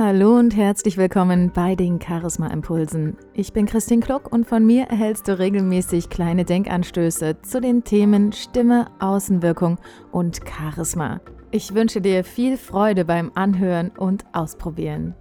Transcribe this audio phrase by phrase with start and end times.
[0.00, 3.16] Hallo und herzlich willkommen bei den Charisma Impulsen.
[3.34, 8.30] Ich bin Christine Kluck und von mir erhältst du regelmäßig kleine Denkanstöße zu den Themen
[8.30, 9.80] Stimme, Außenwirkung
[10.12, 11.20] und Charisma.
[11.50, 15.16] Ich wünsche dir viel Freude beim Anhören und Ausprobieren.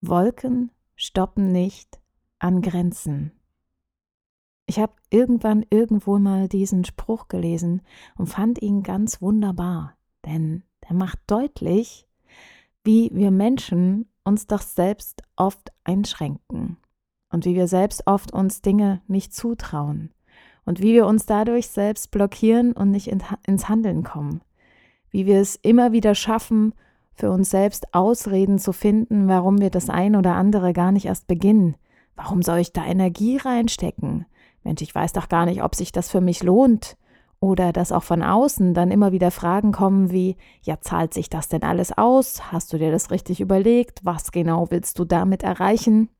[0.00, 2.00] Wolken stoppen nicht
[2.38, 3.39] an Grenzen.
[4.70, 7.82] Ich habe irgendwann irgendwo mal diesen Spruch gelesen
[8.16, 12.06] und fand ihn ganz wunderbar, denn er macht deutlich,
[12.84, 16.76] wie wir Menschen uns doch selbst oft einschränken
[17.32, 20.12] und wie wir selbst oft uns Dinge nicht zutrauen
[20.64, 24.40] und wie wir uns dadurch selbst blockieren und nicht ins Handeln kommen,
[25.10, 26.74] wie wir es immer wieder schaffen,
[27.12, 31.26] für uns selbst Ausreden zu finden, warum wir das ein oder andere gar nicht erst
[31.26, 31.74] beginnen.
[32.14, 34.26] Warum soll ich da Energie reinstecken?
[34.62, 36.96] Mensch, ich weiß doch gar nicht, ob sich das für mich lohnt.
[37.42, 41.48] Oder dass auch von außen dann immer wieder Fragen kommen wie, ja, zahlt sich das
[41.48, 42.52] denn alles aus?
[42.52, 44.04] Hast du dir das richtig überlegt?
[44.04, 46.10] Was genau willst du damit erreichen?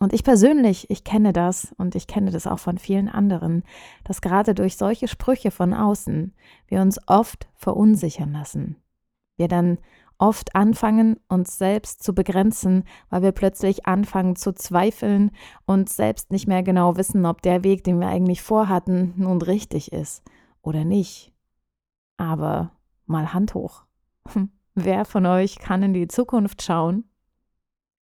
[0.00, 3.62] Und ich persönlich, ich kenne das und ich kenne das auch von vielen anderen,
[4.02, 6.34] dass gerade durch solche Sprüche von außen
[6.66, 8.82] wir uns oft verunsichern lassen.
[9.36, 9.78] Wir dann
[10.22, 15.32] oft anfangen, uns selbst zu begrenzen, weil wir plötzlich anfangen zu zweifeln
[15.66, 19.90] und selbst nicht mehr genau wissen, ob der Weg, den wir eigentlich vorhatten, nun richtig
[19.90, 20.22] ist
[20.62, 21.32] oder nicht.
[22.18, 22.70] Aber
[23.06, 23.82] mal Hand hoch.
[24.76, 27.02] Wer von euch kann in die Zukunft schauen?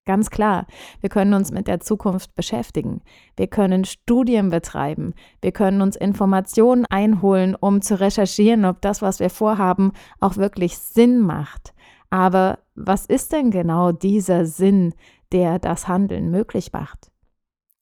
[0.05, 0.67] Ganz klar,
[1.01, 3.01] wir können uns mit der Zukunft beschäftigen.
[3.37, 5.15] Wir können Studien betreiben.
[5.41, 10.79] Wir können uns Informationen einholen, um zu recherchieren, ob das, was wir vorhaben, auch wirklich
[10.79, 11.75] Sinn macht.
[12.11, 14.95] Aber was ist denn genau dieser Sinn,
[15.33, 17.11] der das Handeln möglich macht?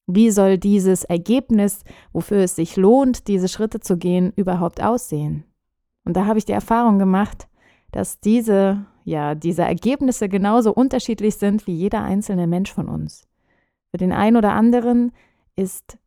[0.07, 5.45] Wie soll dieses Ergebnis, wofür es sich lohnt, diese Schritte zu gehen, überhaupt aussehen?
[6.05, 7.49] Und da habe ich die Erfahrung gemacht,
[7.91, 13.27] dass diese, ja, diese Ergebnisse genauso unterschiedlich sind wie jeder einzelne Mensch von uns.
[13.91, 15.13] Für den einen oder anderen
[15.57, 15.99] ist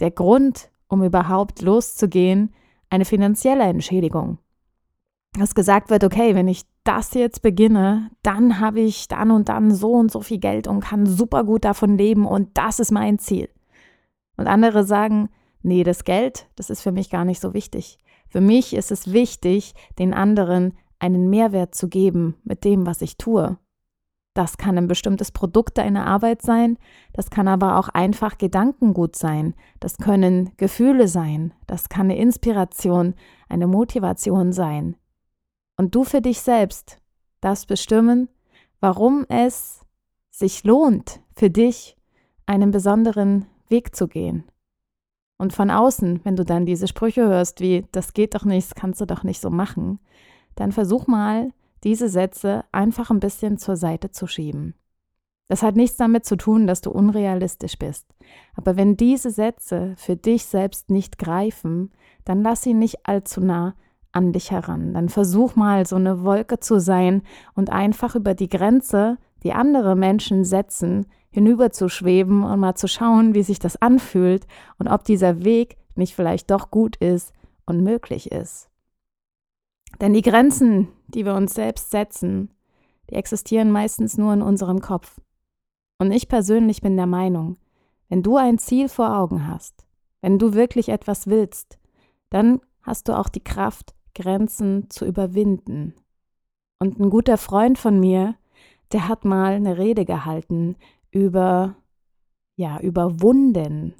[0.00, 2.54] der Grund, um überhaupt loszugehen,
[2.90, 4.38] eine finanzielle Entschädigung
[5.32, 9.74] dass gesagt wird, okay, wenn ich das jetzt beginne, dann habe ich dann und dann
[9.74, 13.18] so und so viel Geld und kann super gut davon leben und das ist mein
[13.18, 13.50] Ziel.
[14.38, 15.28] Und andere sagen,
[15.62, 17.98] nee, das Geld, das ist für mich gar nicht so wichtig.
[18.28, 23.18] Für mich ist es wichtig, den anderen einen Mehrwert zu geben mit dem, was ich
[23.18, 23.58] tue.
[24.32, 26.78] Das kann ein bestimmtes Produkt deiner Arbeit sein,
[27.12, 33.14] das kann aber auch einfach Gedankengut sein, das können Gefühle sein, das kann eine Inspiration,
[33.48, 34.96] eine Motivation sein,
[35.78, 37.00] und du für dich selbst
[37.40, 38.28] darfst bestimmen,
[38.80, 39.80] warum es
[40.30, 41.96] sich lohnt, für dich
[42.44, 44.44] einen besonderen Weg zu gehen.
[45.38, 48.74] Und von außen, wenn du dann diese Sprüche hörst wie, das geht doch nicht, das
[48.74, 50.00] kannst du doch nicht so machen,
[50.56, 51.52] dann versuch mal,
[51.84, 54.74] diese Sätze einfach ein bisschen zur Seite zu schieben.
[55.46, 58.06] Das hat nichts damit zu tun, dass du unrealistisch bist.
[58.54, 61.92] Aber wenn diese Sätze für dich selbst nicht greifen,
[62.24, 63.74] dann lass sie nicht allzu nah
[64.18, 64.92] an dich heran.
[64.92, 67.22] Dann versuch mal so eine Wolke zu sein
[67.54, 72.88] und einfach über die Grenze, die andere Menschen setzen, hinüber zu schweben und mal zu
[72.88, 74.46] schauen, wie sich das anfühlt
[74.78, 77.32] und ob dieser Weg nicht vielleicht doch gut ist
[77.64, 78.68] und möglich ist.
[80.00, 82.50] Denn die Grenzen, die wir uns selbst setzen,
[83.10, 85.20] die existieren meistens nur in unserem Kopf.
[85.98, 87.56] Und ich persönlich bin der Meinung,
[88.08, 89.86] wenn du ein Ziel vor Augen hast,
[90.20, 91.78] wenn du wirklich etwas willst,
[92.30, 95.94] dann hast du auch die Kraft, Grenzen zu überwinden.
[96.80, 98.34] Und ein guter Freund von mir,
[98.92, 100.76] der hat mal eine Rede gehalten
[101.10, 101.76] über,
[102.56, 103.94] ja, über Wunden.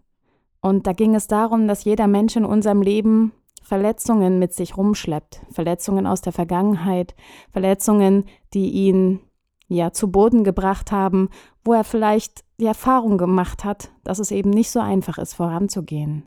[0.60, 5.42] Und da ging es darum, dass jeder Mensch in unserem Leben Verletzungen mit sich rumschleppt.
[5.50, 7.14] Verletzungen aus der Vergangenheit,
[7.50, 8.24] Verletzungen,
[8.54, 9.20] die ihn
[9.68, 11.28] ja zu Boden gebracht haben,
[11.64, 16.26] wo er vielleicht die Erfahrung gemacht hat, dass es eben nicht so einfach ist, voranzugehen.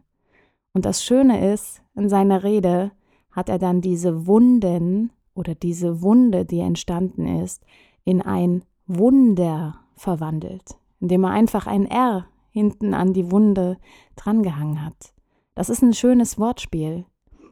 [0.74, 2.92] Und das Schöne ist, in seiner Rede
[3.32, 7.64] hat er dann diese Wunden oder diese Wunde, die entstanden ist,
[8.04, 13.78] in ein Wunder verwandelt, indem er einfach ein R hinten an die Wunde
[14.16, 15.14] drangehangen hat.
[15.56, 17.06] Das ist ein schönes Wortspiel.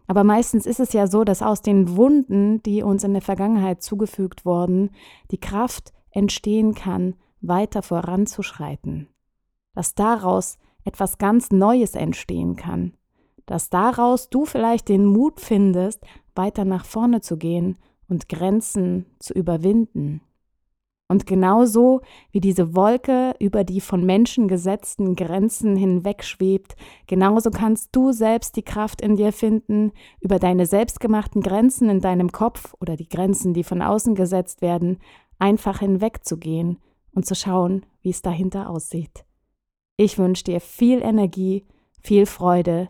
[0.07, 3.83] Aber meistens ist es ja so, dass aus den Wunden, die uns in der Vergangenheit
[3.83, 4.89] zugefügt wurden,
[5.31, 9.07] die Kraft entstehen kann, weiter voranzuschreiten.
[9.75, 12.93] Dass daraus etwas ganz Neues entstehen kann
[13.49, 16.05] dass daraus du vielleicht den Mut findest,
[16.35, 20.21] weiter nach vorne zu gehen und Grenzen zu überwinden.
[21.07, 22.01] Und genauso
[22.31, 26.75] wie diese Wolke über die von Menschen gesetzten Grenzen hinwegschwebt,
[27.07, 32.31] genauso kannst du selbst die Kraft in dir finden, über deine selbstgemachten Grenzen in deinem
[32.31, 34.99] Kopf oder die Grenzen, die von außen gesetzt werden,
[35.39, 36.77] einfach hinwegzugehen
[37.15, 39.25] und zu schauen, wie es dahinter aussieht.
[39.97, 41.65] Ich wünsche dir viel Energie,
[41.99, 42.89] viel Freude